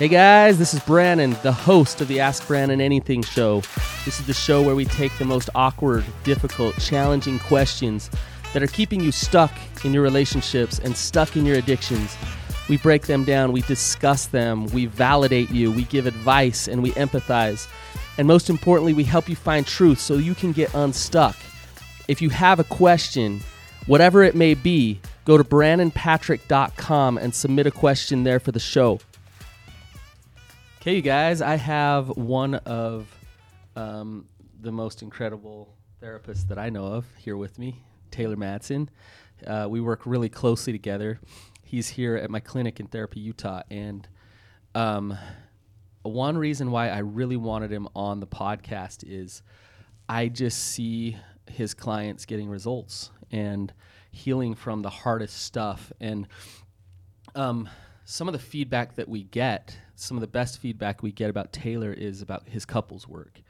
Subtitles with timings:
[0.00, 3.60] Hey guys, this is Brannon, the host of the Ask Brannon Anything show.
[4.06, 8.08] This is the show where we take the most awkward, difficult, challenging questions
[8.54, 9.52] that are keeping you stuck
[9.84, 12.16] in your relationships and stuck in your addictions.
[12.66, 16.92] We break them down, we discuss them, we validate you, we give advice, and we
[16.92, 17.68] empathize.
[18.16, 21.36] And most importantly, we help you find truth so you can get unstuck.
[22.08, 23.42] If you have a question,
[23.84, 28.98] whatever it may be, go to brannonpatrick.com and submit a question there for the show.
[30.80, 33.06] Okay, you guys, I have one of
[33.76, 34.24] um,
[34.62, 38.88] the most incredible therapists that I know of here with me, Taylor Madsen.
[39.46, 41.20] Uh, we work really closely together.
[41.62, 44.08] He's here at my clinic in Therapy, Utah, and
[44.74, 45.18] um,
[46.00, 49.42] one reason why I really wanted him on the podcast is
[50.08, 53.70] I just see his clients getting results and
[54.12, 55.92] healing from the hardest stuff.
[56.00, 56.26] And
[57.34, 57.68] um,
[58.10, 61.52] some of the feedback that we get, some of the best feedback we get about
[61.52, 63.40] Taylor is about his couples work.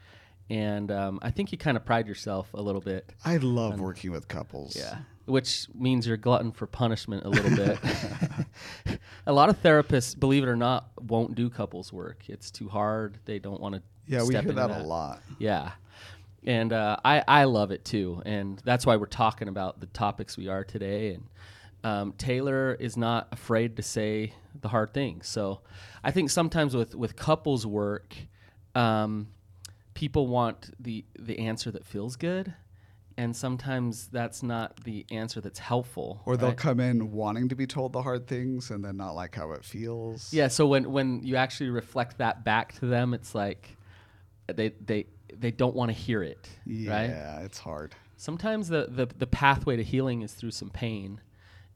[0.50, 3.10] And um, I think you kind of pride yourself a little bit.
[3.24, 4.76] I love working with couples.
[4.76, 4.98] Yeah.
[5.24, 7.78] Which means you're glutton for punishment a little bit.
[9.26, 12.24] a lot of therapists, believe it or not, won't do couples work.
[12.28, 13.18] It's too hard.
[13.24, 13.82] They don't want to.
[14.06, 15.22] Yeah, we hear that, that, a lot.
[15.38, 15.70] Yeah.
[16.44, 18.20] And uh, I, I love it too.
[18.26, 21.14] And that's why we're talking about the topics we are today.
[21.14, 21.24] And
[21.84, 25.26] um, Taylor is not afraid to say the hard things.
[25.28, 25.60] So
[26.04, 28.14] I think sometimes with, with couples work,
[28.74, 29.28] um,
[29.94, 32.54] people want the, the answer that feels good.
[33.16, 36.22] And sometimes that's not the answer that's helpful.
[36.24, 36.56] Or they'll right?
[36.56, 39.64] come in wanting to be told the hard things and then not like how it
[39.64, 40.32] feels.
[40.32, 40.48] Yeah.
[40.48, 43.76] So when, when you actually reflect that back to them, it's like
[44.46, 45.06] they, they,
[45.38, 46.48] they don't want to hear it.
[46.64, 47.44] Yeah, right?
[47.44, 47.94] it's hard.
[48.16, 51.20] Sometimes the, the, the pathway to healing is through some pain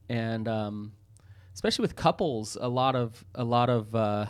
[0.08, 0.92] and um,
[1.54, 4.26] especially with couples, a lot of a lot of uh,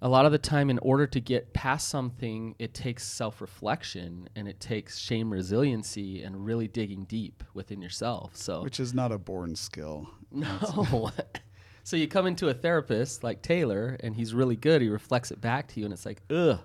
[0.00, 4.28] a lot of the time, in order to get past something, it takes self reflection
[4.36, 8.36] and it takes shame resiliency and really digging deep within yourself.
[8.36, 10.08] So, which is not a born skill.
[10.30, 11.10] No.
[11.84, 14.82] so you come into a therapist like Taylor, and he's really good.
[14.82, 16.60] He reflects it back to you, and it's like, ugh.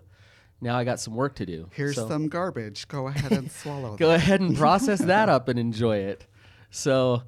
[0.60, 1.70] Now I got some work to do.
[1.74, 2.90] Here's so some garbage.
[2.90, 3.96] Go ahead and swallow.
[3.96, 6.28] Go ahead and process that up and enjoy it.
[6.72, 7.24] So,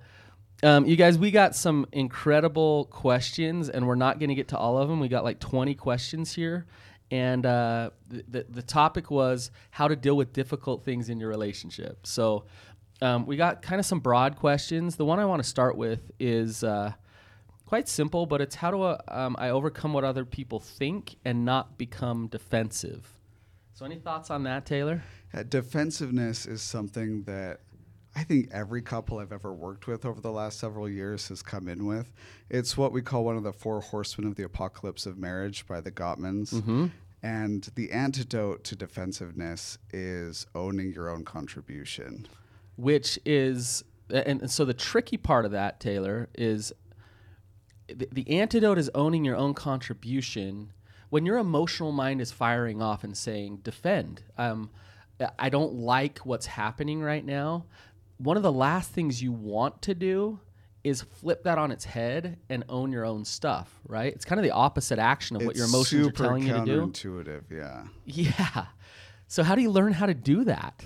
[0.64, 4.58] um, you guys, we got some incredible questions, and we're not going to get to
[4.58, 5.00] all of them.
[5.00, 6.66] We got like 20 questions here.
[7.12, 12.08] And uh, the, the topic was how to deal with difficult things in your relationship.
[12.08, 12.46] So
[13.02, 14.96] um, we got kind of some broad questions.
[14.96, 16.94] The one I want to start with is uh,
[17.66, 21.46] quite simple, but it's how do I, um, I overcome what other people think and
[21.46, 23.08] not become defensive?
[23.74, 25.04] So, any thoughts on that, Taylor?
[25.34, 27.60] Uh, defensiveness is something that
[28.16, 31.68] I think every couple I've ever worked with over the last several years has come
[31.68, 32.14] in with.
[32.50, 35.82] It's what we call one of the four horsemen of the apocalypse of marriage by
[35.82, 36.54] the Gottmans.
[36.54, 36.88] Mm-hmm.
[37.22, 42.28] And the antidote to defensiveness is owning your own contribution.
[42.78, 46.72] Which is, and so the tricky part of that, Taylor, is
[47.88, 50.72] the, the antidote is owning your own contribution.
[51.10, 54.70] When your emotional mind is firing off and saying, defend, um,
[55.40, 57.66] I don't like what's happening right now
[58.18, 60.40] one of the last things you want to do
[60.84, 64.14] is flip that on its head and own your own stuff, right?
[64.14, 66.66] It's kind of the opposite action of it's what your emotions are telling you to
[66.66, 66.82] do.
[66.84, 67.84] Intuitive, yeah.
[68.06, 68.66] Yeah.
[69.28, 70.84] So how do you learn how to do that?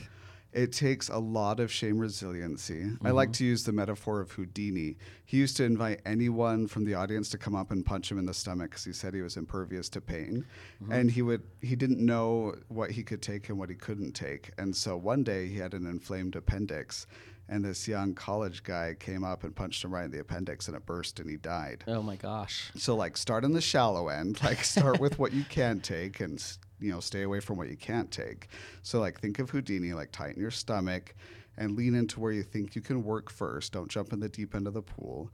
[0.60, 2.82] It takes a lot of shame resiliency.
[2.82, 3.08] Mm-hmm.
[3.08, 3.34] I like mm-hmm.
[3.34, 4.98] to use the metaphor of Houdini.
[5.26, 8.26] He used to invite anyone from the audience to come up and punch him in
[8.26, 10.46] the stomach because he said he was impervious to pain,
[10.84, 10.92] mm-hmm.
[10.92, 14.52] and he would he didn't know what he could take and what he couldn't take.
[14.58, 17.08] And so one day he had an inflamed appendix,
[17.48, 20.76] and this young college guy came up and punched him right in the appendix and
[20.76, 21.86] it burst and he died.
[21.88, 22.70] Oh my gosh.
[22.76, 26.42] So like start on the shallow end, like start with what you can take and
[26.80, 28.48] you know stay away from what you can't take.
[28.84, 31.16] So like think of Houdini, like tighten your stomach
[31.58, 33.74] and lean into where you think you can work first.
[33.74, 35.30] Don't jump in the deep end of the pool.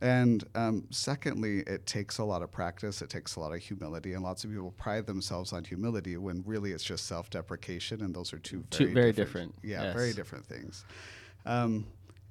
[0.00, 3.00] And um, secondly, it takes a lot of practice.
[3.00, 6.42] It takes a lot of humility, and lots of people pride themselves on humility when
[6.44, 9.94] really it's just self-deprecation, and those are two very, two very different, different yeah, yes.
[9.94, 10.84] very different things.
[11.46, 11.86] Um,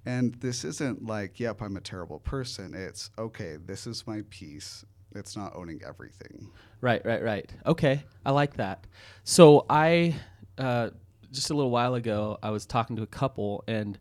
[0.06, 2.74] and this isn't like, yep, I'm a terrible person.
[2.76, 3.58] It's okay.
[3.66, 4.86] This is my piece.
[5.16, 6.50] It's not owning everything.
[6.82, 7.54] Right, right, right.
[7.66, 8.86] Okay, I like that.
[9.24, 10.16] So I
[10.58, 10.90] uh,
[11.32, 13.98] just a little while ago, I was talking to a couple, and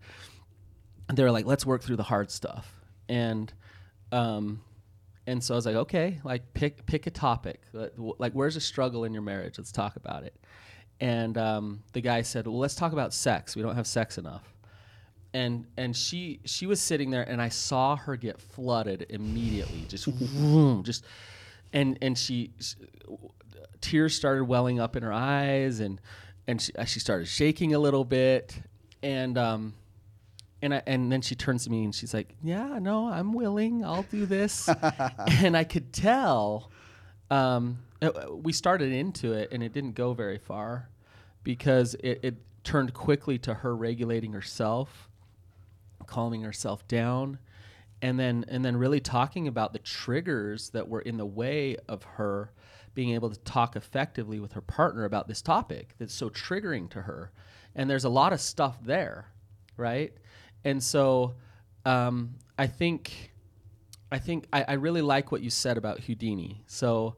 [1.13, 2.73] they were like, "Let's work through the hard stuff."
[3.09, 3.53] And
[4.11, 4.61] um,
[5.27, 7.61] and so I was like, "Okay, like pick pick a topic.
[7.73, 9.59] Like, where's a struggle in your marriage?
[9.59, 10.35] Let's talk about it."
[11.01, 13.57] And um, the guy said, "Well, let's talk about sex.
[13.57, 14.52] We don't have sex enough."
[15.35, 20.07] And and she she was sitting there and I saw her get flooded immediately just
[20.07, 21.05] vroom, just
[21.73, 22.77] and and she, she
[23.81, 26.01] tears started welling up in her eyes and
[26.47, 28.55] and she, she started shaking a little bit
[29.03, 29.75] and um
[30.61, 33.85] and I, and then she turns to me and she's like, "Yeah, no, I'm willing.
[33.85, 34.69] I'll do this."
[35.27, 36.71] and I could tell
[37.33, 40.89] um, uh, we started into it and it didn't go very far
[41.43, 45.09] because it, it turned quickly to her regulating herself,
[46.13, 47.39] calming herself down,
[48.03, 52.03] and then and then really talking about the triggers that were in the way of
[52.03, 52.53] her
[52.95, 57.01] being able to talk effectively with her partner about this topic that's so triggering to
[57.01, 57.33] her.
[57.75, 59.29] And there's a lot of stuff there,
[59.79, 60.13] right?
[60.63, 61.37] And so
[61.87, 63.33] um, I think
[64.11, 66.63] I think I, I, really like what you said about Houdini.
[66.67, 67.17] So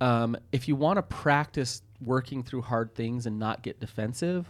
[0.00, 4.46] um, if you want to practice working through hard things and not get defensive,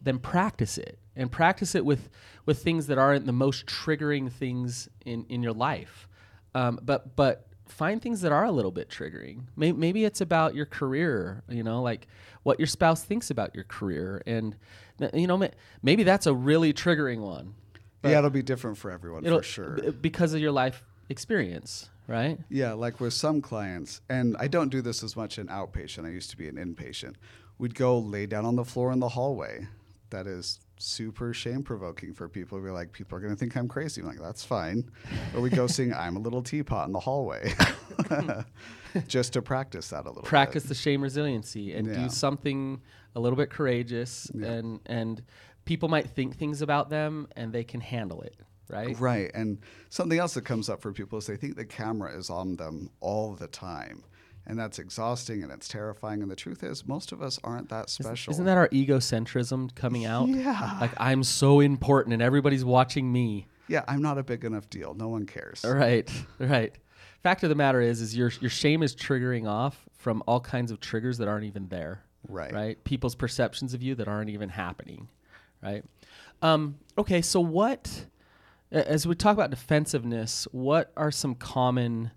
[0.00, 2.08] then practice it and practice it with
[2.46, 6.08] with things that aren't the most triggering things in in your life.
[6.54, 9.44] Um, but but find things that are a little bit triggering.
[9.56, 12.06] Maybe, maybe it's about your career, you know, like
[12.42, 14.56] what your spouse thinks about your career, and
[15.14, 15.48] you know
[15.82, 17.54] maybe that's a really triggering one.
[18.04, 22.38] Yeah, it'll be different for everyone for sure b- because of your life experience, right?
[22.48, 26.04] Yeah, like with some clients, and I don't do this as much in outpatient.
[26.04, 27.14] I used to be an inpatient.
[27.58, 29.68] We'd go lay down on the floor in the hallway.
[30.10, 32.60] That is super shame provoking for people.
[32.60, 34.00] We're like, people are going to think I'm crazy.
[34.00, 34.90] I'm like, that's fine.
[35.34, 37.54] Or we go sing I'm a Little Teapot in the hallway
[39.06, 40.70] just to practice that a little Practice bit.
[40.70, 42.02] the shame resiliency and yeah.
[42.02, 42.80] do something
[43.14, 44.30] a little bit courageous.
[44.34, 44.48] Yeah.
[44.48, 45.22] And, and
[45.64, 48.36] people might think things about them and they can handle it.
[48.68, 48.98] Right.
[48.98, 49.30] Right.
[49.34, 49.58] And
[49.90, 52.90] something else that comes up for people is they think the camera is on them
[53.00, 54.02] all the time
[54.46, 56.22] and that's exhausting and it's terrifying.
[56.22, 58.32] And the truth is, most of us aren't that special.
[58.32, 60.28] Isn't that our egocentrism coming out?
[60.28, 60.78] Yeah.
[60.80, 63.46] Like I'm so important and everybody's watching me.
[63.68, 64.94] Yeah, I'm not a big enough deal.
[64.94, 65.64] No one cares.
[65.64, 66.10] Right.
[66.38, 66.74] Right.
[67.22, 70.72] Fact of the matter is, is your your shame is triggering off from all kinds
[70.72, 72.02] of triggers that aren't even there.
[72.28, 72.52] Right.
[72.52, 72.84] Right.
[72.84, 75.08] People's perceptions of you that aren't even happening.
[75.62, 75.84] Right.
[76.42, 77.22] Um, okay.
[77.22, 78.06] So what?
[78.72, 82.10] As we talk about defensiveness, what are some common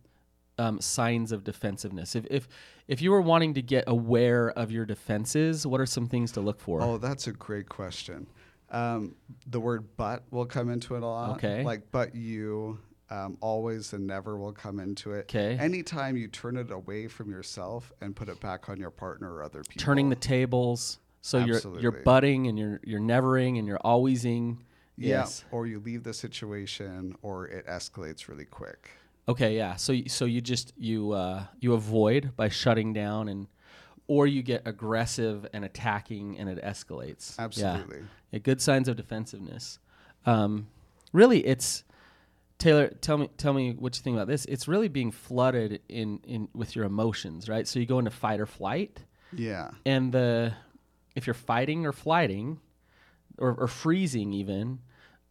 [0.57, 2.15] um, signs of defensiveness?
[2.15, 2.47] If, if
[2.87, 6.41] if you were wanting to get aware of your defenses, what are some things to
[6.41, 6.81] look for?
[6.81, 8.27] Oh, that's a great question.
[8.69, 9.15] Um,
[9.47, 11.37] the word "but" will come into it a lot.
[11.37, 11.63] Okay.
[11.63, 12.79] Like "but you,"
[13.09, 15.21] um, always and never will come into it.
[15.21, 15.57] Okay.
[15.59, 19.43] Anytime you turn it away from yourself and put it back on your partner or
[19.43, 19.83] other people.
[19.83, 20.99] Turning the tables.
[21.21, 21.81] So Absolutely.
[21.81, 24.59] you're you're butting and you're you're nevering and you're alwaysing.
[24.97, 25.19] Yeah.
[25.19, 25.43] Yes.
[25.51, 28.91] Or you leave the situation or it escalates really quick.
[29.27, 29.75] Okay, yeah.
[29.75, 33.47] So so you just you uh, you avoid by shutting down and
[34.07, 37.37] or you get aggressive and attacking and it escalates.
[37.39, 37.97] Absolutely.
[37.97, 38.03] Yeah.
[38.31, 39.79] yeah good signs of defensiveness.
[40.25, 40.67] Um,
[41.11, 41.83] really, it's
[42.59, 42.89] Taylor.
[43.01, 44.45] Tell me tell me what you think about this.
[44.45, 47.67] It's really being flooded in in with your emotions, right?
[47.67, 49.03] So you go into fight or flight.
[49.33, 49.71] Yeah.
[49.85, 50.53] And the
[51.15, 52.59] if you're fighting or flighting,
[53.37, 54.79] or, or freezing even,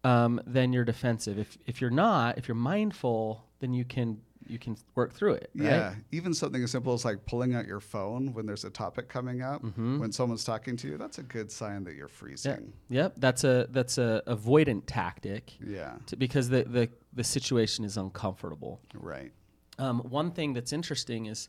[0.05, 1.39] um, then you're defensive.
[1.39, 5.51] If if you're not, if you're mindful, then you can you can work through it.
[5.55, 5.71] Right?
[5.71, 9.09] Yeah, even something as simple as like pulling out your phone when there's a topic
[9.09, 9.99] coming up, mm-hmm.
[9.99, 12.73] when someone's talking to you, that's a good sign that you're freezing.
[12.89, 13.03] Yeah.
[13.03, 15.55] Yep, that's a that's a avoidant tactic.
[15.67, 18.81] Yeah, to, because the, the the situation is uncomfortable.
[18.95, 19.33] Right.
[19.79, 21.49] Um, one thing that's interesting is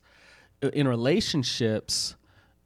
[0.62, 2.16] in relationships,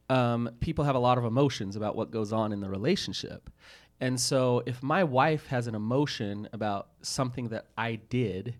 [0.08, 3.50] um, people have a lot of emotions about what goes on in the relationship.
[4.00, 8.54] And so if my wife has an emotion about something that I did,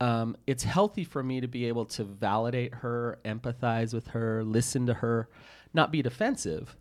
[0.00, 4.86] um, it's healthy for me to be able to validate her, empathize with her, listen
[4.86, 5.28] to her,
[5.74, 6.76] not be defensive.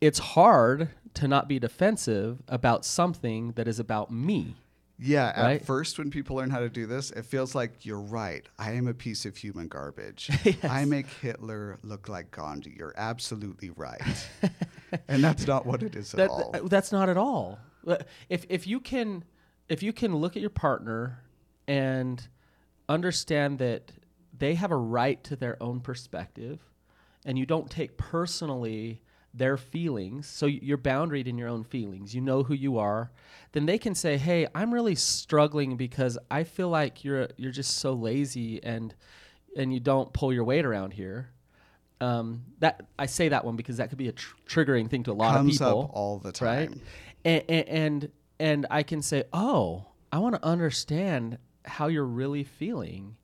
[0.00, 4.56] It's hard to not be defensive about something that is about me.
[5.02, 5.60] Yeah, right?
[5.60, 8.46] at first, when people learn how to do this, it feels like you're right.
[8.58, 10.30] I am a piece of human garbage.
[10.44, 10.56] yes.
[10.62, 12.74] I make Hitler look like Gandhi.
[12.78, 14.00] You're absolutely right.
[15.08, 16.52] and that's not what it is at all.
[16.54, 17.58] Uh, that's not at all.
[18.28, 19.24] If if you can
[19.68, 21.18] if you can look at your partner
[21.66, 22.26] and
[22.88, 23.90] understand that
[24.36, 26.60] they have a right to their own perspective
[27.24, 29.02] and you don't take personally
[29.34, 33.10] their feelings, so you're boundaried in your own feelings, you know who you are,
[33.52, 37.78] then they can say, "Hey, I'm really struggling because I feel like you're you're just
[37.78, 38.94] so lazy and
[39.56, 41.30] and you don't pull your weight around here."
[42.00, 45.12] Um, that I say that one because that could be a tr- triggering thing to
[45.12, 46.70] a lot Comes of people, Comes up all the time, right?
[47.24, 52.44] And, and and, and I can say, "Oh, I want to understand how you're really
[52.44, 53.16] feeling,"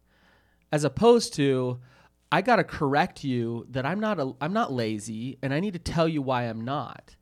[0.72, 1.80] as opposed to
[2.30, 5.72] I got to correct you that I'm not a, I'm not lazy and I need
[5.72, 7.16] to tell you why I'm not.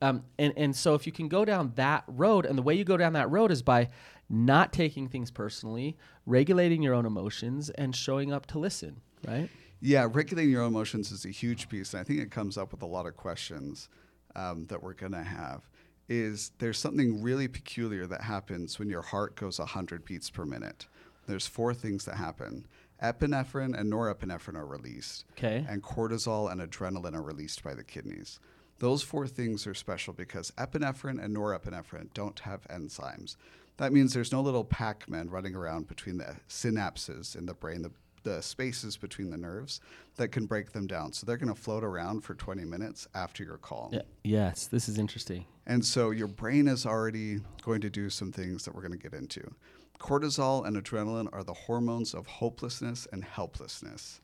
[0.00, 2.84] Um, and, and so if you can go down that road and the way you
[2.84, 3.88] go down that road is by
[4.28, 9.48] not taking things personally, regulating your own emotions and showing up to listen, right?
[9.80, 12.72] Yeah, regulating your own emotions is a huge piece, and I think it comes up
[12.72, 13.88] with a lot of questions
[14.34, 15.68] um, that we're gonna have.
[16.08, 20.86] Is there's something really peculiar that happens when your heart goes 100 beats per minute?
[21.26, 22.66] There's four things that happen.
[23.02, 25.66] Epinephrine and norepinephrine are released, Okay.
[25.68, 28.38] and cortisol and adrenaline are released by the kidneys.
[28.78, 33.36] Those four things are special because epinephrine and norepinephrine don't have enzymes.
[33.76, 37.82] That means there's no little Pac Man running around between the synapses in the brain,
[37.82, 37.90] the,
[38.22, 39.80] the spaces between the nerves
[40.16, 41.12] that can break them down.
[41.12, 43.90] So they're going to float around for 20 minutes after your call.
[43.92, 44.02] Yeah.
[44.24, 45.46] Yes, this is interesting.
[45.66, 48.98] And so your brain is already going to do some things that we're going to
[48.98, 49.54] get into.
[50.02, 54.20] Cortisol and adrenaline are the hormones of hopelessness and helplessness.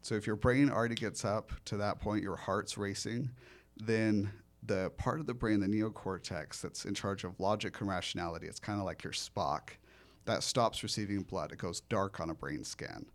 [0.00, 3.30] So if your brain already gets up to that point, your heart's racing,
[3.76, 4.30] then
[4.62, 8.60] the part of the brain, the neocortex, that's in charge of logic and rationality, it's
[8.60, 9.70] kind of like your Spock,
[10.26, 11.50] that stops receiving blood.
[11.50, 13.06] It goes dark on a brain scan.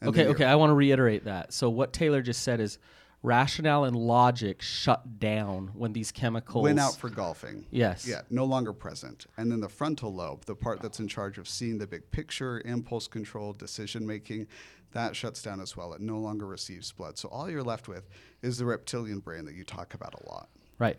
[0.00, 0.44] And okay, okay.
[0.44, 1.52] I want to reiterate that.
[1.52, 2.78] So what Taylor just said is
[3.24, 7.64] rationale and logic shut down when these chemicals Went out for golfing.
[7.70, 8.06] Yes.
[8.06, 9.26] Yeah, no longer present.
[9.38, 12.60] And then the frontal lobe, the part that's in charge of seeing the big picture,
[12.66, 14.46] impulse control, decision making,
[14.92, 15.94] that shuts down as well.
[15.94, 17.16] It no longer receives blood.
[17.16, 18.08] So all you're left with
[18.42, 20.50] is the reptilian brain that you talk about a lot.
[20.78, 20.98] Right.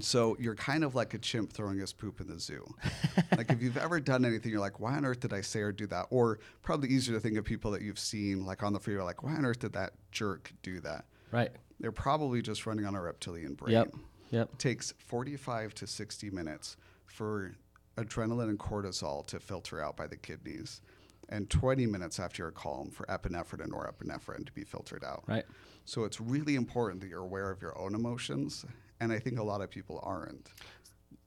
[0.00, 2.64] So you're kind of like a chimp throwing his poop in the zoo.
[3.36, 5.72] like if you've ever done anything, you're like, why on earth did I say or
[5.72, 6.06] do that?
[6.10, 9.24] Or probably easier to think of people that you've seen like on the freeway, like,
[9.24, 11.04] why on earth did that jerk do that?
[11.32, 11.50] Right.
[11.80, 13.94] They're probably just running on a reptilian brain Yep.
[14.30, 14.58] Yep.
[14.58, 16.76] takes 45 to 60 minutes
[17.06, 17.54] for
[17.96, 20.80] adrenaline and cortisol to filter out by the kidneys
[21.28, 25.22] and 20 minutes after your calm for epinephrine and norepinephrine to be filtered out.
[25.26, 25.44] Right.
[25.84, 28.64] So it's really important that you're aware of your own emotions
[29.00, 30.50] and I think a lot of people aren't.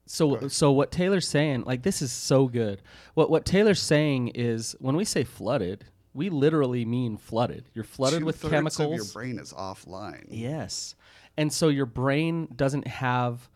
[0.06, 2.82] So so what Taylor's saying, like this is so good.
[3.14, 5.84] What what Taylor's saying is when we say flooded,
[6.14, 7.68] we literally mean flooded.
[7.74, 9.00] You're flooded with Two-thirds chemicals.
[9.00, 10.26] Of your brain is offline.
[10.28, 10.94] Yes.
[11.36, 13.48] And so your brain doesn't have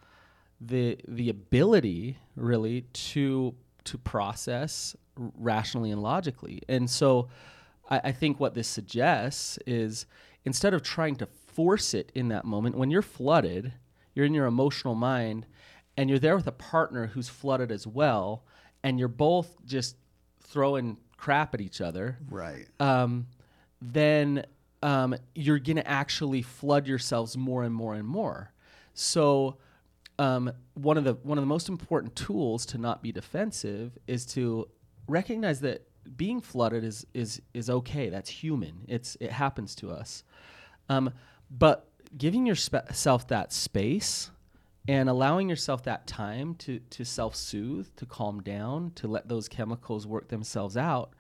[0.60, 3.54] the the ability really to
[3.84, 6.62] to process r- rationally and logically.
[6.68, 7.28] And so
[7.90, 10.06] I, I think what this suggests is
[10.44, 13.72] instead of trying to force it in that moment, when you're flooded,
[14.14, 15.46] you're in your emotional mind
[15.96, 18.44] and you're there with a partner who's flooded as well,
[18.82, 19.96] and you're both just
[20.42, 22.66] throwing crap at each other Right.
[22.80, 23.26] um,
[23.80, 24.44] then
[24.82, 28.52] um, you're going to actually flood yourselves more and more and more.
[28.94, 29.58] So
[30.18, 34.26] um, one of the one of the most important tools to not be defensive is
[34.34, 34.68] to
[35.06, 35.86] recognize that
[36.16, 38.08] being flooded is is is okay.
[38.08, 38.84] That's human.
[38.88, 40.24] It's it happens to us.
[40.88, 41.12] Um,
[41.48, 41.88] but
[42.18, 44.30] giving yourself that space
[44.88, 50.06] and allowing yourself that time to to self-soothe, to calm down, to let those chemicals
[50.06, 51.14] work themselves out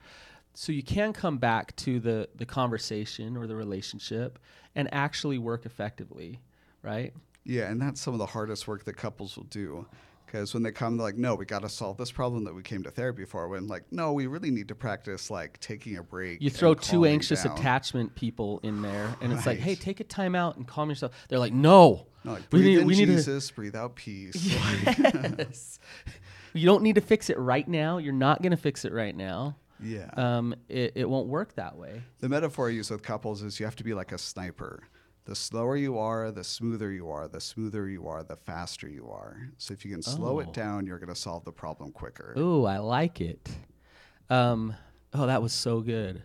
[0.54, 4.38] so you can come back to the the conversation or the relationship
[4.74, 6.40] and actually work effectively,
[6.82, 7.12] right?
[7.44, 9.86] Yeah, and that's some of the hardest work that couples will do.
[10.32, 12.62] Because when they come, they're like, no, we got to solve this problem that we
[12.62, 13.48] came to therapy for.
[13.48, 16.40] When, like, no, we really need to practice, like, taking a break.
[16.40, 17.52] You throw two anxious down.
[17.52, 21.12] attachment people in there, and it's like, hey, take a time out and calm yourself.
[21.28, 23.16] They're like, no, No, like, we breathe need, in we need to.
[23.16, 24.34] Jesus, breathe out peace.
[24.86, 25.78] Yes.
[26.54, 27.98] you don't need to fix it right now.
[27.98, 29.56] You're not going to fix it right now.
[29.82, 30.08] yeah.
[30.16, 32.02] Um, it, it won't work that way.
[32.20, 34.80] the metaphor I use with couples is you have to be like a sniper.
[35.24, 37.28] The slower you are, the smoother you are.
[37.28, 39.50] The smoother you are, the faster you are.
[39.58, 40.40] So if you can slow Oh.
[40.40, 42.34] it down, you're going to solve the problem quicker.
[42.36, 43.48] Ooh, I like it.
[44.28, 44.74] Um,
[45.14, 46.22] oh, that was so good.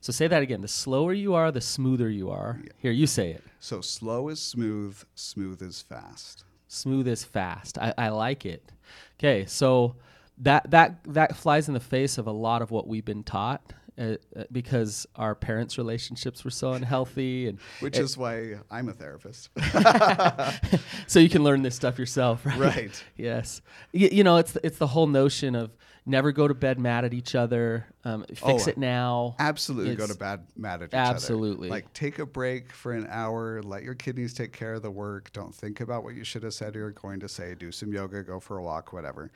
[0.00, 0.60] So say that again.
[0.60, 2.60] The slower you are, the smoother you are.
[2.78, 3.42] Here, you say it.
[3.58, 6.44] So slow is smooth, smooth is fast.
[6.68, 7.78] Smooth is fast.
[7.78, 8.70] I, I like it.
[9.18, 9.96] Okay, so
[10.38, 13.72] that that that flies in the face of a lot of what we've been taught
[13.98, 18.92] uh, uh, because our parents' relationships were so unhealthy, and Which is why I'm a
[18.92, 19.50] therapist.
[21.06, 22.58] so you can learn this stuff yourself, right?
[22.58, 23.04] Right.
[23.16, 23.62] yes.
[23.92, 25.70] Y- you know, it's the, it's the whole notion of
[26.04, 27.86] never go to bed mad at each other.
[28.04, 29.34] Um, fix Oh, it now.
[29.38, 31.68] Absolutely go to bed mad at each Absolutely.
[31.68, 31.74] other.
[31.76, 35.32] Like take a break for an hour, let your kidneys take care of the work.
[35.32, 37.54] Don't think about what you should have said or you're going to say.
[37.54, 39.30] Do some yoga, go for a walk, whatever.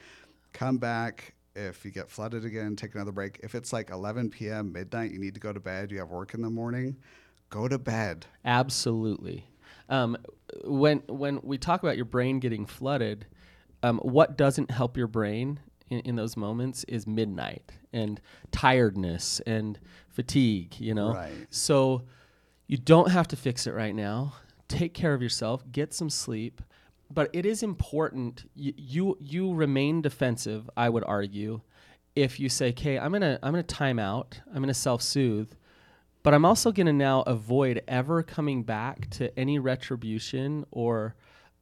[0.53, 1.35] Come back.
[1.55, 3.41] If you get flooded again, take another break.
[3.43, 6.33] If it's like 11 p.m., midnight, you need to go to bed, you have work
[6.35, 6.97] in the morning,
[7.49, 8.27] go to bed.
[8.45, 9.47] Absolutely.
[9.89, 10.17] Um,
[10.65, 13.27] when when we talk about your brain getting flooded,
[13.83, 18.21] um, what doesn't help your brain in, in those moments is midnight and
[18.53, 19.79] tiredness and
[20.09, 20.79] fatigue.
[20.79, 21.33] You know, Right.
[21.51, 22.03] so
[22.69, 24.35] you don't have to fix it right now.
[24.69, 25.65] Take care of yourself.
[25.73, 26.63] Get some sleep.
[27.13, 30.71] But it is important you you, you remain defensive.
[30.77, 31.61] I would argue,
[32.15, 34.41] if you say, "Okay, I'm gonna I'm gonna time out.
[34.55, 35.53] I'm gonna self soothe."
[36.23, 41.15] but I'm also to now avoid ever coming back to any retribution or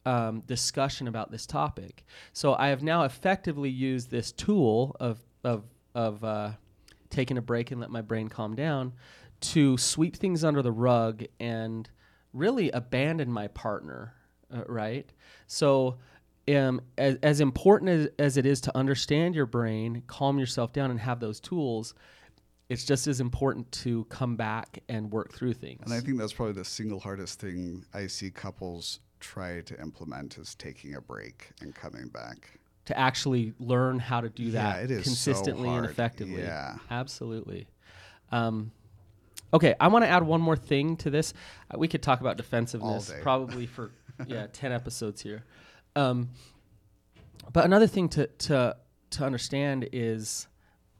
[0.05, 2.05] um, discussion about this topic.
[2.33, 5.63] So I have now effectively used this tool of of
[5.95, 6.51] of uh,
[7.09, 8.93] taking a break and let my brain calm down
[9.41, 11.89] to sweep things under the rug and
[12.33, 14.13] really abandon my partner,
[14.53, 15.09] uh, right?
[15.47, 15.97] So.
[16.47, 20.89] Um, as, as important as, as it is to understand your brain, calm yourself down,
[20.89, 21.93] and have those tools,
[22.69, 25.81] it's just as important to come back and work through things.
[25.83, 30.39] And I think that's probably the single hardest thing I see couples try to implement
[30.39, 32.49] is taking a break and coming back.
[32.85, 36.41] To actually learn how to do Yeah, that it is so consistently and effectively.
[36.41, 36.77] Yeah.
[36.89, 37.67] Absolutely.
[38.31, 38.71] Um,
[39.53, 41.33] okay, I want to add one more thing to this.
[41.69, 43.91] Uh, we could talk about defensiveness probably for
[44.27, 45.43] yeah, 10 episodes here.
[45.95, 46.29] Um,
[47.51, 48.75] but another thing to to
[49.11, 50.47] to understand is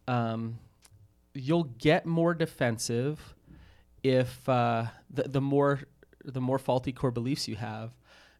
[0.07, 0.57] um,
[1.33, 3.35] you'll get more defensive
[4.03, 5.81] if uh, the the more
[6.23, 7.91] the more faulty core beliefs you have,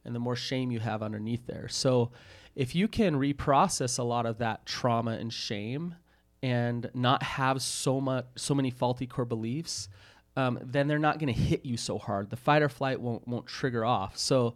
[0.04, 1.68] and the more shame you have underneath there.
[1.68, 2.12] So,
[2.56, 5.96] if you can reprocess a lot of that trauma and shame,
[6.42, 9.90] and not have so much so many faulty core beliefs,
[10.40, 12.30] um, then they're not going to hit you so hard.
[12.30, 14.18] The fight or flight won't won't trigger off.
[14.18, 14.56] So.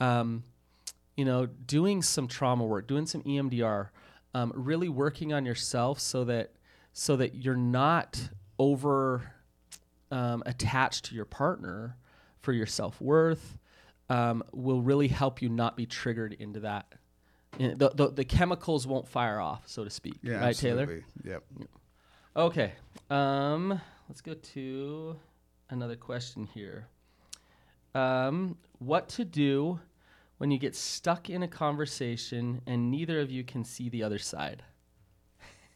[0.00, 0.44] Um,
[1.16, 3.88] you know, doing some trauma work, doing some EMDR,
[4.34, 6.52] um, really working on yourself so that
[6.92, 9.32] so that you're not over
[10.12, 11.96] um, attached to your partner
[12.40, 13.58] for your self worth,
[14.08, 16.94] um, will really help you not be triggered into that.
[17.58, 20.14] The, the, the chemicals won't fire off, so to speak.
[20.22, 20.82] Yeah, right, Taylor?
[20.82, 21.04] absolutely.
[21.24, 21.42] Yep.
[22.36, 22.72] Okay.
[24.08, 25.16] Let's go to
[25.70, 26.86] another question here.
[27.94, 29.80] Um, what to do
[30.38, 34.18] when you get stuck in a conversation and neither of you can see the other
[34.18, 34.62] side?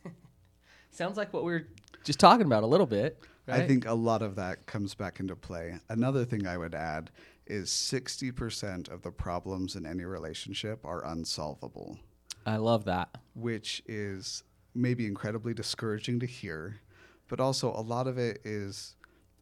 [0.91, 1.67] Sounds like what we were
[2.05, 3.19] just talking about a little bit.
[3.49, 5.75] I think a lot of that comes back into play.
[5.89, 7.11] Another thing I would add
[7.47, 11.99] is 60% of the problems in any relationship are unsolvable,
[12.47, 13.11] I love that.
[13.35, 16.81] which is maybe incredibly discouraging to hear,
[17.33, 18.95] but also a lot of it is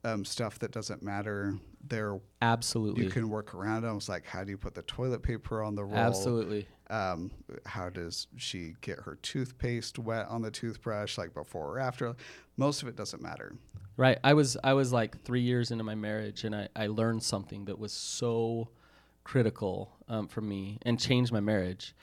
[0.04, 1.58] um, stuff that doesn't matter.
[1.88, 3.02] There, Absolutely.
[3.02, 3.96] you can work around them.
[3.96, 5.96] It's like, how do you put the toilet paper on the roll?
[5.96, 6.68] Absolutely.
[6.88, 7.32] um,
[7.66, 12.14] how does she get her toothpaste wet on the toothbrush, like before or after?
[12.56, 13.56] Most of it doesn't matter.
[13.96, 14.18] Right.
[14.22, 17.64] I was I was like three years into my marriage, and I, I learned something
[17.64, 18.68] that was so
[19.24, 21.96] critical um, for me and changed my marriage.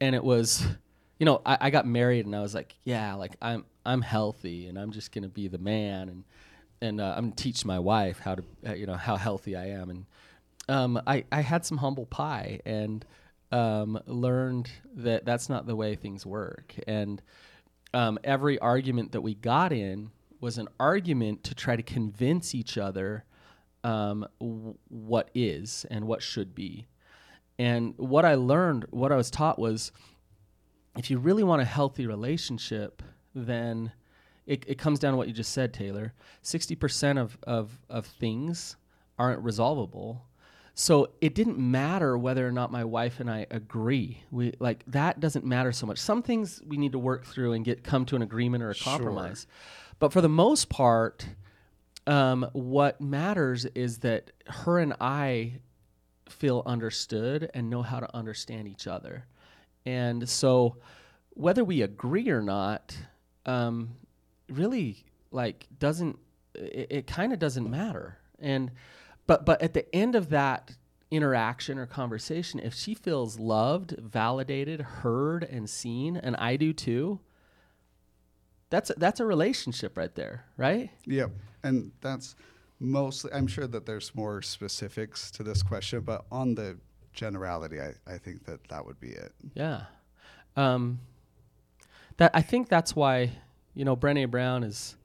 [0.00, 0.66] And it was,
[1.20, 4.66] you know, I, I got married, and I was like, yeah, like I'm I'm healthy,
[4.66, 6.24] and I'm just gonna be the man, and
[6.80, 9.68] and uh, I'm gonna teach my wife how to, uh, you know, how healthy I
[9.68, 10.06] am, and
[10.68, 13.04] um, I I had some humble pie and
[13.50, 17.22] um, learned that that's not the way things work, and
[17.94, 22.76] um, every argument that we got in was an argument to try to convince each
[22.76, 23.24] other
[23.84, 26.86] um, w- what is and what should be.
[27.58, 29.92] And what I learned, what I was taught was
[30.96, 33.02] if you really want a healthy relationship,
[33.34, 33.92] then
[34.46, 36.12] it, it comes down to what you just said, Taylor.
[36.42, 38.76] 60% of, of, of things
[39.18, 40.22] aren't resolvable.
[40.74, 44.22] So it didn't matter whether or not my wife and I agree.
[44.30, 45.98] We like that doesn't matter so much.
[45.98, 48.74] Some things we need to work through and get come to an agreement or a
[48.74, 48.92] Sure.
[48.96, 49.46] compromise.
[49.98, 51.26] But for the most part,
[52.06, 55.60] um, what matters is that her and I
[56.26, 59.26] feel understood and know how to understand each other.
[59.84, 60.78] And so,
[61.34, 62.96] whether we agree or not,
[63.46, 63.96] um,
[64.48, 66.18] really like doesn't
[66.54, 68.18] it, it kind of doesn't matter.
[68.38, 68.70] And
[69.26, 70.76] but but at the end of that
[71.10, 77.20] interaction or conversation, if she feels loved, validated, heard, and seen, and I do too,
[78.70, 80.90] that's a, that's a relationship right there, right?
[81.04, 81.30] Yep.
[81.62, 82.34] And that's
[82.80, 86.78] mostly, I'm sure that there's more specifics to this question, but on the
[87.12, 89.32] generality, I, I think that that would be it.
[89.54, 89.82] Yeah.
[90.56, 90.98] Um,
[92.16, 93.30] that I think that's why
[93.74, 94.96] you know Brené Brown is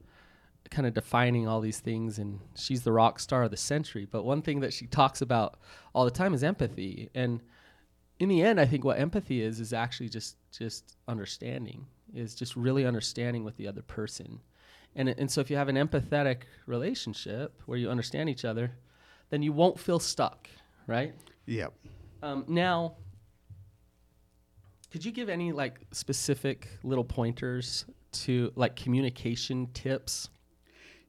[0.70, 4.06] kind of defining all these things, and she's the rock star of the century.
[4.10, 5.58] But one thing that she talks about
[5.94, 7.40] all the time is empathy, and
[8.18, 12.56] in the end, I think what empathy is is actually just just understanding, is just
[12.56, 14.40] really understanding with the other person,
[14.94, 18.72] and and so if you have an empathetic relationship where you understand each other,
[19.30, 20.48] then you won't feel stuck,
[20.86, 21.14] right?
[21.46, 21.72] Yep.
[22.22, 22.96] Um, now,
[24.90, 30.30] could you give any like specific little pointers to like communication tips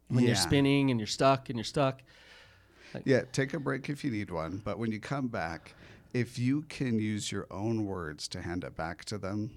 [0.09, 2.01] when you're spinning and you're stuck and you're stuck?
[3.05, 4.61] Yeah, take a break if you need one.
[4.63, 5.75] But when you come back,
[6.13, 9.51] if you can use your own words to hand it back to them,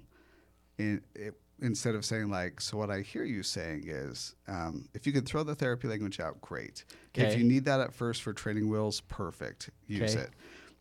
[0.79, 5.07] it, it, instead of saying like, so what I hear you saying is, um, if
[5.07, 6.85] you can throw the therapy language out, great.
[7.15, 9.71] If you need that at first for training wheels, perfect.
[9.87, 10.25] Use Okay.
[10.25, 10.31] it.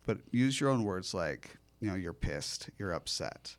[0.05, 3.55] But use your own words like, you know, you're pissed, you're upset.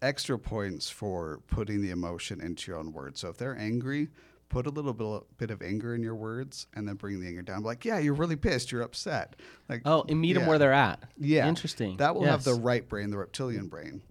[0.00, 3.20] Extra points for putting the emotion into your own words.
[3.20, 4.08] So if they're angry,
[4.48, 7.42] put a little bit, bit of anger in your words and then bring the anger
[7.42, 7.62] down.
[7.62, 9.36] Like, yeah, you're really pissed, you're upset.
[9.68, 11.02] Like, Oh, and meet them where they're at.
[11.18, 11.48] Yeah.
[11.48, 11.96] Interesting.
[11.96, 14.02] That will have the right brain, the reptilian brain,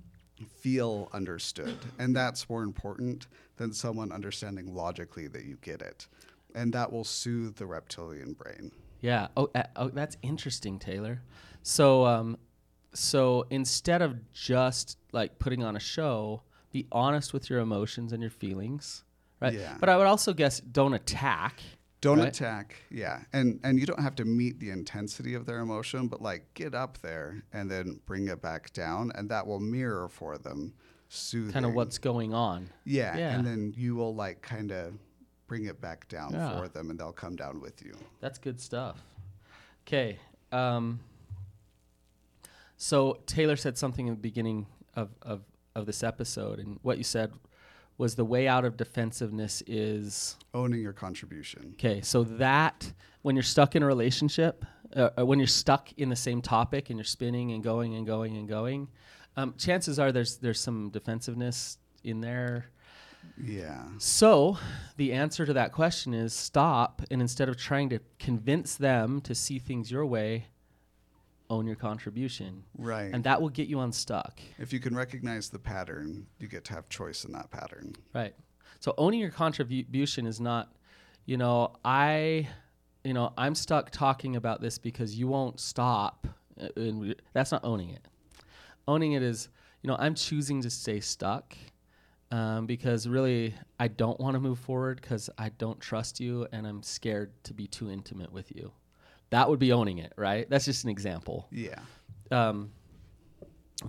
[0.60, 1.78] feel understood.
[1.99, 6.08] And that's more important than someone understanding logically that you get it.
[6.56, 8.71] And that will soothe the reptilian brain.
[8.99, 9.28] Yeah.
[9.38, 11.21] Oh, uh, oh, that's interesting, Taylor.
[11.62, 12.38] So, um,
[12.93, 18.21] so instead of just like putting on a show, be honest with your emotions and
[18.21, 19.03] your feelings,
[19.39, 19.53] right?
[19.53, 19.77] Yeah.
[19.79, 21.62] But I would also guess don't attack.
[22.01, 22.27] Don't Right.
[22.27, 26.21] attack, yeah, and and you don't have to meet the intensity of their emotion, but
[26.21, 30.38] like get up there and then bring it back down, and that will mirror for
[30.38, 30.73] them,
[31.08, 31.53] soothing.
[31.53, 32.69] Kind of what's going on.
[32.84, 33.36] yeah, Yeah.
[33.36, 34.95] and then you will like kind of
[35.47, 36.60] bring it back down Yeah.
[36.60, 37.95] for them, and they'll come down with you.
[38.19, 39.01] That's good stuff.
[39.88, 40.19] Okay.
[40.51, 40.99] Um,
[42.77, 45.41] so Taylor said something in the beginning of, of,
[45.75, 47.31] of this episode, and what you said
[47.97, 51.75] was the way out of defensiveness is Owning your contribution.
[51.79, 52.01] okay.
[52.01, 56.15] So that when you're stuck in a relationship, uh, uh, when you're stuck in the
[56.15, 58.89] same topic and you're spinning and going and going and going,
[59.38, 62.65] um, chances are there's there's some defensiveness in there.
[63.41, 63.83] Yeah.
[63.99, 64.57] So,
[64.97, 69.33] the answer to that question is stop and instead of trying to convince them to
[69.33, 70.47] see things your way,
[71.49, 72.63] own your contribution.
[72.77, 73.13] Right.
[73.13, 74.39] And that will get you unstuck.
[74.58, 77.93] if you can recognize the pattern, you get to have choice in that pattern.
[78.13, 78.34] Right.
[78.79, 80.73] So, owning your contribution is not,
[81.25, 82.49] you know, I,
[83.03, 86.27] you know, I'm stuck talking about this because you won't stop.
[86.62, 88.06] uh, And that's not owning it.
[88.88, 89.47] Owning it is,
[89.82, 91.56] you know, I'm choosing to stay stuck
[92.32, 96.65] um, because really I don't want to move forward because I don't trust you and
[96.67, 98.71] I'm scared to be too intimate with you.
[99.34, 100.48] That would be owning it, right?
[100.48, 101.48] That's just an example.
[101.52, 101.80] Yeah.
[102.30, 102.69] Um,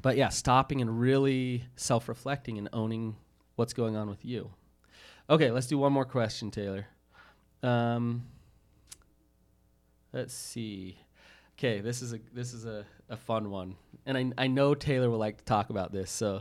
[0.00, 3.16] but yeah, stopping and really self reflecting and owning
[3.56, 4.50] what's going on with you.
[5.28, 6.86] Okay, let's do one more question, Taylor.
[7.62, 8.24] Um,
[10.14, 10.96] let's see.
[11.58, 13.76] Okay, this is a this is a, a fun one,
[14.06, 16.10] and I I know Taylor will like to talk about this.
[16.10, 16.40] So,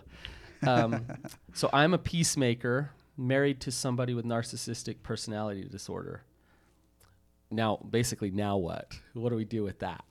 [0.65, 1.05] um,
[1.53, 6.23] so I'm a peacemaker, married to somebody with narcissistic personality disorder.
[7.53, 8.97] Now, basically, now what?
[9.13, 10.03] What do we do with that?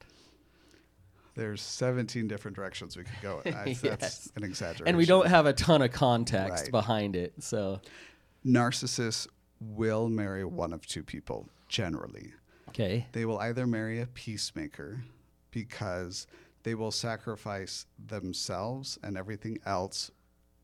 [1.34, 3.40] There's 17 different directions we could go.
[3.44, 3.54] in.
[3.54, 3.80] I- Yes.
[3.80, 4.86] That's an exaggeration.
[4.88, 6.70] And we don't have a ton of context Right.
[6.70, 7.34] behind it.
[7.42, 7.80] So,
[8.46, 9.26] Narcissists
[9.60, 12.32] will marry one of two people generally.
[12.68, 13.06] okay.
[13.12, 15.04] They will either marry a peacemaker
[15.50, 16.26] because
[16.64, 20.10] they will sacrifice themselves and everything else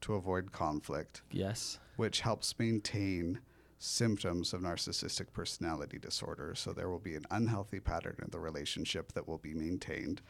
[0.02, 1.78] to avoid conflict, Yes.
[1.96, 3.40] which helps maintain
[3.78, 6.54] symptoms of narcissistic personality disorder.
[6.56, 10.20] So there will be an unhealthy pattern in the relationship that will be maintained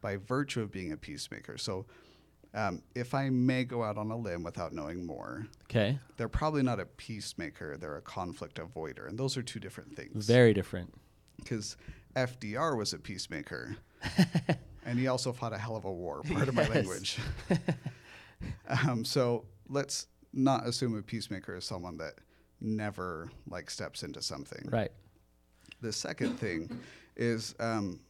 [0.00, 1.56] by virtue of being a peacemaker.
[1.58, 1.86] So
[2.54, 5.98] um, if I may go out on a limb without knowing more, Okay.
[6.16, 9.08] they're probably not a peacemaker, they're a conflict avoider.
[9.08, 10.26] And those are two different things.
[10.26, 10.92] Very different.
[11.36, 11.76] Because
[12.16, 13.76] FDR was a peacemaker.
[14.84, 17.18] and he also fought a hell of a war, part of my language.
[18.86, 22.14] um, so let's not assume a peacemaker is someone that
[22.60, 24.68] never like steps into something.
[24.70, 24.90] Right.
[25.80, 26.80] The second thing
[27.16, 28.00] is um,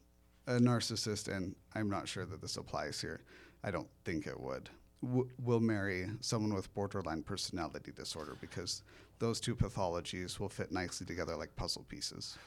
[0.46, 3.20] a narcissist, and I'm not sure that this applies here.
[3.62, 4.70] I don't think it would.
[5.02, 8.82] W- will marry someone with borderline personality disorder because
[9.18, 12.38] those two pathologies will fit nicely together like puzzle pieces.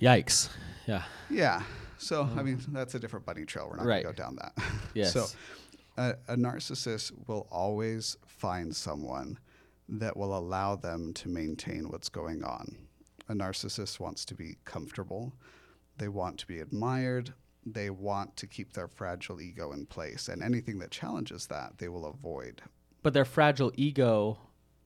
[0.00, 0.48] Yikes.
[0.86, 1.02] Yeah.
[1.30, 1.62] Yeah.
[1.98, 3.68] So I mean, that's a different bunny trail.
[3.70, 3.86] We're not.
[3.86, 4.02] Right.
[4.02, 4.52] going to go down that.
[4.94, 5.12] Yes.
[5.12, 5.26] So
[5.96, 9.38] a, a narcissist will always find someone
[9.88, 12.76] that will allow them to maintain what's going on.
[13.28, 15.32] A narcissist wants to be comfortable.
[15.98, 17.32] They want to be admired.
[17.66, 20.28] They want to keep their fragile ego in place.
[20.28, 22.62] And anything that challenges that, they will avoid.
[23.02, 24.38] But their fragile ego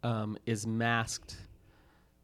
[0.02, 1.36] um, is masked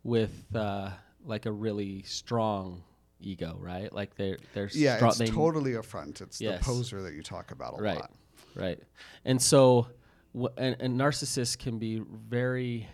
[0.03, 0.91] with uh,
[1.25, 2.83] like a really strong
[3.21, 3.93] ego, right?
[3.93, 6.21] Like they're they're Yeah, it's they- totally a front.
[6.21, 6.61] It's Yes.
[6.61, 8.13] the poser that you talk about a right, lot.
[8.55, 8.81] right.
[9.25, 9.89] And so,
[10.35, 12.89] and, narcissists can be very.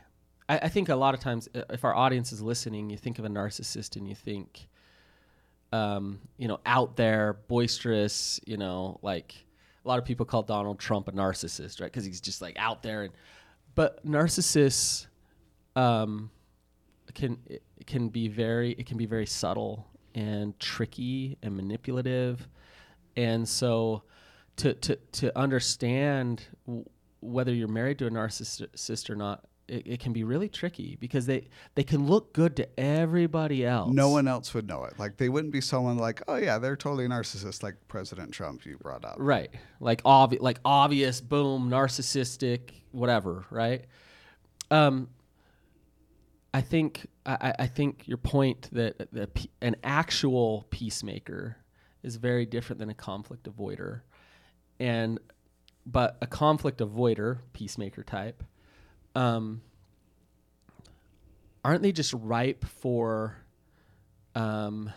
[0.48, 3.18] I, I think a lot of times, uh, if our audience is listening, you think
[3.18, 4.68] of a narcissist and you think,
[5.72, 8.40] um, you know, out there, boisterous.
[8.46, 9.34] You know, like
[9.84, 11.90] a lot of people call Donald Trump a narcissist, right?
[11.90, 13.02] Because he's just like out there.
[13.02, 13.12] And
[13.74, 15.06] but narcissists
[15.76, 16.30] um,
[17.14, 17.38] can
[17.86, 22.48] can be very it can be very subtle and tricky and manipulative,
[23.16, 24.02] and so
[24.56, 26.44] to to to understand
[27.24, 31.26] whether you're married to a narcissist or not, it, it can be really tricky because
[31.26, 33.92] they they can look good to everybody else.
[33.92, 34.98] No one else would know it.
[34.98, 38.76] Like they wouldn't be someone like, oh yeah, they're totally narcissist, like President Trump you
[38.76, 39.16] brought up.
[39.18, 39.50] Right.
[39.80, 43.46] Like obvious, like obvious, boom, narcissistic, whatever.
[43.50, 43.86] Right.
[44.70, 45.08] Um,
[46.52, 49.28] I think I, I think your point that the,
[49.62, 51.56] an actual peacemaker
[52.02, 54.02] is very different than a conflict avoider,
[54.78, 55.18] and
[55.86, 58.42] but a conflict avoider, peacemaker type,
[59.14, 59.62] um,
[61.64, 63.36] aren't they just ripe for
[64.34, 64.90] um,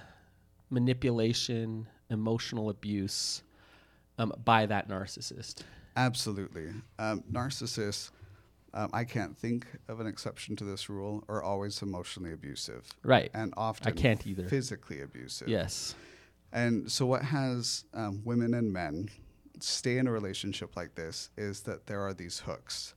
[0.69, 3.43] manipulation, emotional abuse
[4.17, 5.63] um, by that narcissist?
[5.95, 6.69] Absolutely.
[6.99, 8.11] Um, narcissists,
[8.73, 12.87] um, I can't think of an exception to this rule, are always emotionally abusive.
[13.03, 13.31] Right.
[13.33, 14.47] And often I can't either.
[14.47, 15.47] physically abusive.
[15.47, 15.95] Yes.
[16.53, 19.09] And so, what has um, women and men
[19.63, 22.93] stay in a relationship like this is that there are these hooks.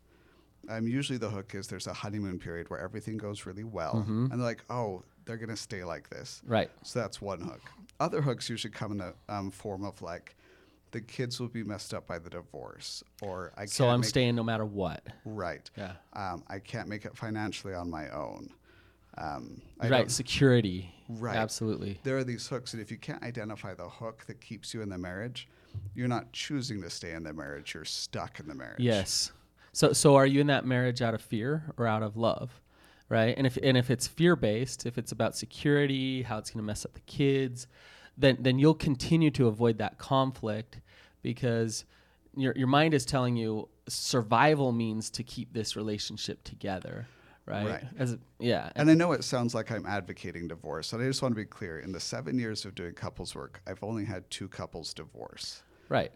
[0.68, 4.24] Um, usually, the hook is there's a honeymoon period where everything goes really well, Mm-hmm.
[4.24, 6.70] and they're like, "Oh, they're gonna stay like this." Right.
[6.82, 7.60] So that's one hook.
[7.98, 10.36] Other hooks usually come in the um, form of like,
[10.90, 13.70] the kids will be messed up by the divorce, or I can't.
[13.70, 15.02] So I'm staying no matter what.
[15.24, 15.68] right.
[15.78, 15.92] Yeah.
[16.12, 18.50] Um, I can't make it financially on my own.
[19.18, 20.10] Um, I right.
[20.10, 20.94] Security.
[21.08, 21.36] Right.
[21.36, 21.98] Absolutely.
[22.04, 24.88] there are these hooks, and if you can't identify the hook that keeps you in
[24.88, 25.48] the marriage,
[25.94, 27.74] you're not choosing to stay in the marriage.
[27.74, 28.80] You're stuck in the marriage.
[28.80, 29.32] Yes.
[29.72, 32.60] So so are you in that marriage out of fear or out of love?
[33.08, 33.34] Right?
[33.36, 36.66] And if and if it's fear based, if it's about security, how it's going to
[36.66, 37.66] mess up the kids,
[38.16, 40.80] then then you'll continue to avoid that conflict
[41.22, 41.84] because
[42.36, 47.08] your your mind is telling you survival means to keep this relationship together,
[47.46, 47.66] right?
[47.66, 47.84] Right.
[47.98, 48.70] As yeah.
[48.76, 51.44] And I know it sounds like I'm advocating divorce, and I just want to be
[51.44, 51.80] clear.
[51.80, 55.62] In the seven years of doing couples work, I've only had two couples divorce.
[55.88, 56.12] right.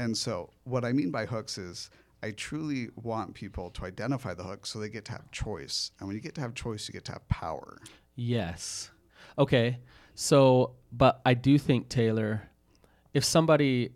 [0.00, 1.90] And so, what I mean by hooks is
[2.22, 5.90] I truly want people to identify the hooks so they get to have choice.
[5.98, 7.78] And when you get to have choice, you get to have power.
[8.14, 8.90] Yes.
[9.36, 9.78] Okay.
[10.14, 12.48] So, but I do think Taylor,
[13.12, 13.90] if somebody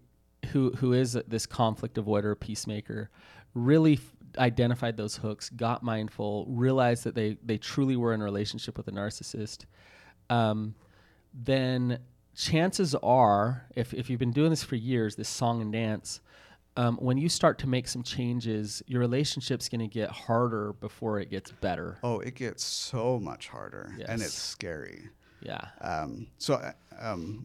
[0.50, 3.10] who who is this conflict avoider, peacemaker,
[3.54, 8.24] really f- identified those hooks, got mindful, realized that they they truly were in a
[8.24, 9.66] relationship with a narcissist,
[10.30, 10.74] um,
[11.34, 11.98] then
[12.34, 16.20] chances are, if if you've been doing this for years, this song and dance.
[16.74, 21.20] Um, when you start to make some changes, your relationship's going to get harder before
[21.20, 21.98] it gets better.
[22.02, 25.10] Oh, it gets so much harder, and it's scary.
[25.42, 25.60] Yeah.
[25.82, 27.44] Um, so, uh, um,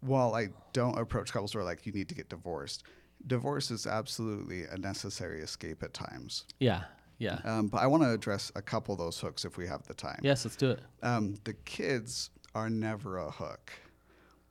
[0.00, 2.84] while I don't approach couples who are like, you need to get divorced,
[3.26, 6.44] divorce is absolutely a necessary escape at times.
[6.58, 6.84] Yeah.
[7.18, 7.38] Yeah.
[7.44, 9.94] Um, but I want to address a couple of those hooks if we have the
[9.94, 10.18] time.
[10.22, 10.80] Yes, let's do it.
[11.02, 13.72] Um, the kids are never a hook.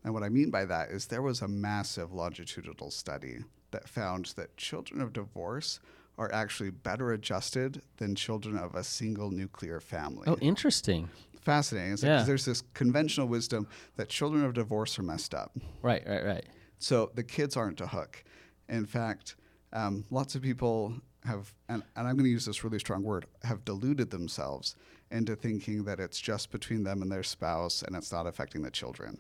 [0.03, 3.39] And what I mean by that is there was a massive longitudinal study
[3.71, 5.79] that found that children of divorce
[6.17, 10.23] are actually better adjusted than children of a single nuclear family.
[10.27, 11.09] Oh, interesting.
[11.41, 11.93] Fascinating.
[11.93, 15.57] It's like, there's this conventional wisdom that children of divorce are messed up.
[15.81, 16.45] Right, right, right.
[16.79, 18.23] So the kids aren't a hook.
[18.71, 19.35] In fact,
[19.73, 20.93] um, lots of people
[21.25, 24.75] have, and, and I'm going to use this really strong word, have deluded themselves
[25.11, 28.71] into thinking that it's just between them and their spouse and it's not affecting the
[28.71, 29.19] children.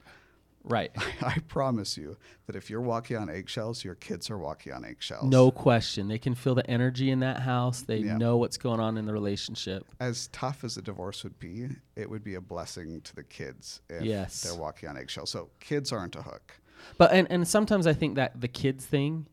[0.63, 0.91] Right.
[1.21, 2.15] I promise you
[2.47, 5.29] that if you're walking on eggshells, your kids are walking on eggshells.
[5.29, 6.07] No question.
[6.07, 7.81] They can feel the energy in that house.
[7.81, 8.17] They Yeah.
[8.17, 9.85] know what's going on in the relationship.
[9.99, 13.81] As tough as a divorce would be, it would be a blessing to the kids
[13.89, 14.43] if Yes.
[14.43, 15.29] they're walking on eggshells.
[15.31, 16.53] So kids aren't a hook.
[16.97, 19.27] But and, and sometimes I think that the kids thing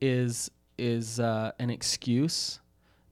[0.00, 2.60] is is uh, an excuse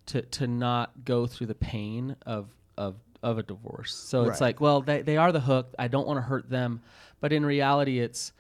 [0.07, 3.95] to to not go through the pain of of of a divorce.
[3.95, 5.75] So it's like, well, they they are the hook.
[5.79, 6.81] I don't want to hurt them,
[7.21, 8.33] but in reality, it's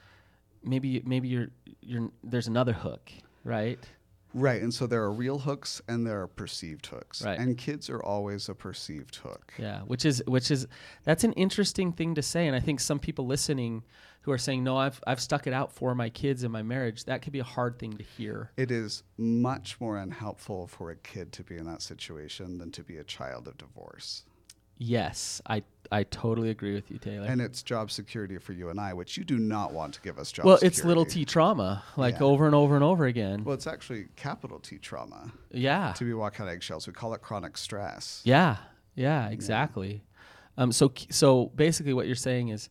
[0.63, 1.49] maybe maybe you're
[1.81, 3.11] you're there's another hook,
[3.45, 3.79] right?
[4.37, 4.61] Right.
[4.61, 7.25] And so there are real hooks and there are perceived hooks.
[7.25, 7.39] Right.
[7.39, 9.55] And kids are always a perceived hook.
[9.59, 10.67] Yeah, which is which is
[11.05, 13.83] that's an interesting thing to say, and I think some people listening
[14.21, 17.07] who are saying, "No, I've I've stuck it out for my kids and my marriage,"
[17.07, 18.51] that could be a hard thing to hear.
[18.59, 22.83] It is much more unhelpful for a kid to be in that situation than to
[22.83, 24.25] be a child of divorce.
[24.79, 25.63] Yes, I
[25.93, 27.27] I totally agree with you, Taylor.
[27.29, 30.19] And it's job security for you and I, which you do not want to give
[30.19, 30.77] us job well, security.
[30.79, 32.25] it's little T trauma, like Yeah.
[32.27, 33.45] over and over and over again.
[33.45, 36.87] Well, it's actually capital T trauma yeah, to be walking on eggshells.
[36.87, 38.21] We call it chronic stress.
[38.25, 38.57] yeah,
[38.97, 40.03] yeah, exactly.
[40.59, 42.69] Um, so so basically, what you're saying is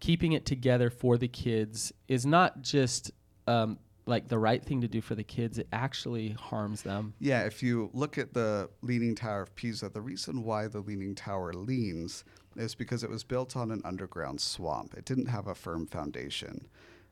[0.00, 3.10] keeping it together for the kids is not just
[3.46, 3.78] um,
[4.08, 7.14] like the right thing to do for the kids; it actually harms them.
[7.20, 11.14] Yeah, if you look at the Leaning Tower of Pisa, the reason why the Leaning
[11.14, 12.24] Tower leans
[12.56, 14.94] is because it was built on an underground swamp.
[14.94, 16.66] It didn't have a firm foundation.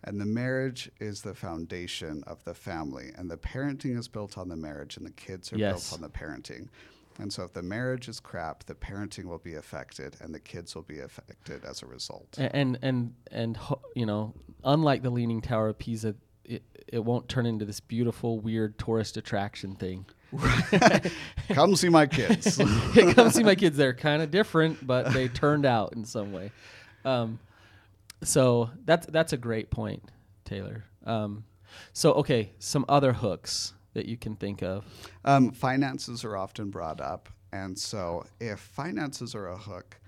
[0.05, 4.49] And the marriage is the foundation of the family, and the parenting is built on
[4.49, 5.91] the marriage, and the kids are Yes.
[5.91, 6.69] built on the parenting.
[7.19, 10.75] And so, if the marriage is crap, the parenting will be affected, and the kids
[10.75, 12.37] will be affected as a result.
[12.39, 16.15] And and and ho- you know, unlike the Leaning Tower of Pisa,
[16.49, 20.07] it it won't turn into this beautiful, weird tourist attraction thing.
[21.49, 22.57] Come see my kids.
[23.15, 23.77] Come see my kids.
[23.77, 26.53] They're kind of different, but they turned out in some way.
[27.05, 27.39] Um,
[28.23, 30.03] so that's that's a great point,
[30.45, 30.85] Taylor.
[31.05, 31.45] Um,
[31.93, 34.85] so okay, some other hooks that you can think of.
[35.25, 37.31] Um, finances are often brought up.
[37.53, 39.99] And so, if finances are a hook,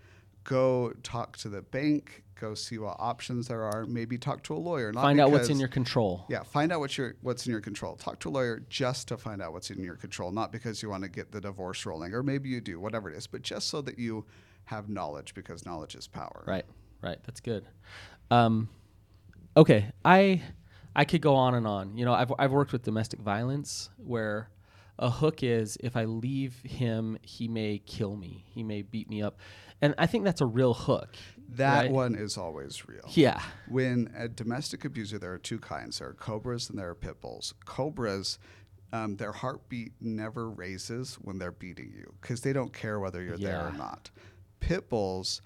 [0.49, 4.57] go talk to the bank, go see what options there are, maybe talk to a
[4.57, 4.91] lawyer.
[4.91, 6.25] Not Find out what's in your control.
[6.31, 7.97] Yeah, find out what's your what's in your control.
[7.97, 10.89] Talk to a lawyer just to find out what's in your control, not because you
[10.89, 13.69] want to get the divorce rolling, or maybe you do, whatever it is, but just
[13.69, 14.25] so that you
[14.65, 16.45] have knowledge, because knowledge is power.
[16.47, 16.65] Right,
[17.03, 17.19] right.
[17.27, 17.67] That's good.
[18.31, 18.71] Um,
[19.55, 20.41] okay, I
[20.97, 21.99] I could go on and on.
[21.99, 24.49] You know, I've I've worked with domestic violence where
[24.99, 29.23] a hook is if I leave him, he may kill me, he may beat me
[29.23, 29.39] up,
[29.81, 31.15] and I think that's a real hook.
[31.51, 31.91] That right?
[31.91, 33.09] one is always real.
[33.11, 36.01] Yeah, When a domestic abuser, there are two kinds.
[36.01, 37.55] There are cobras and there are pit bulls.
[37.65, 38.39] Cobras,
[38.93, 43.39] um, their heartbeat never raises when they're beating you because they don't care whether you're
[43.39, 44.11] there or not.
[44.61, 45.41] Pit bulls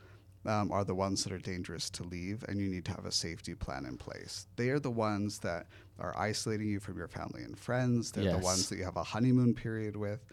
[0.44, 3.12] um, are the ones that are dangerous to leave, and you need to have a
[3.12, 4.46] safety plan in place.
[4.56, 5.66] They are the ones that
[5.98, 8.10] are isolating you from your family and friends.
[8.12, 8.32] They're Yes.
[8.38, 10.24] the ones that you have a honeymoon period with.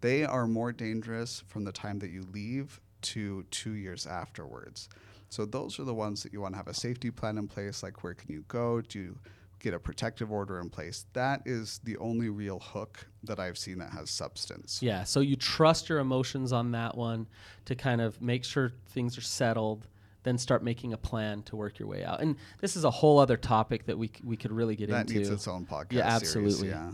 [0.00, 4.88] They are more dangerous from the time that you leave to two years afterwards.
[5.30, 7.82] So those are the ones that you want to have a safety plan in place,
[7.82, 8.80] like where can you go?
[8.82, 9.18] Do you
[9.64, 11.06] get a protective order in place?
[11.14, 14.80] That is the only real hook that I've seen that has substance.
[14.82, 15.02] yeah.
[15.04, 17.26] So you trust your emotions on that one
[17.64, 19.86] to kind of make sure things are settled.
[20.22, 22.20] Then start making a plan to work your way out.
[22.22, 25.02] And this is a whole other topic that we c- we could really get That
[25.02, 25.14] into.
[25.18, 25.92] needs its own podcast.
[25.92, 26.68] Yeah, series, absolutely.
[26.70, 26.92] yeah.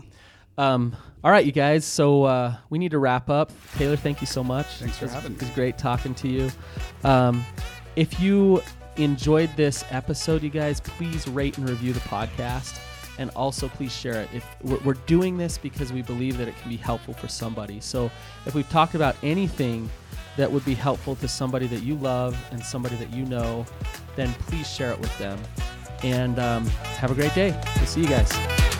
[0.57, 1.85] Um, all right, you guys.
[1.85, 3.51] So uh, we need to wrap up.
[3.77, 4.65] Taylor, thank you so much.
[4.79, 5.35] Thanks for It was- having me.
[5.37, 6.51] It was great talking to you.
[7.05, 7.45] Um,
[7.95, 8.61] if you
[8.97, 12.79] enjoyed this episode, you guys, please rate and review the podcast,
[13.17, 14.29] and also please share it.
[14.33, 17.79] If we're, doing this because we believe that it can be helpful for somebody.
[17.79, 18.09] So
[18.45, 19.89] if we've talked about anything
[20.37, 23.65] that would be helpful to somebody that you love and somebody that you know,
[24.15, 25.39] then please share it with them.
[26.03, 27.59] And um, have a great day.
[27.77, 28.70] We'll see you guys.